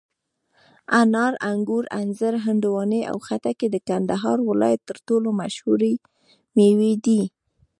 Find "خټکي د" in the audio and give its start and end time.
3.25-3.77